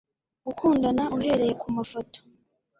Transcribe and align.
gukundana, 0.45 1.03
uhereye 1.15 1.53
kumafoto 1.61 2.19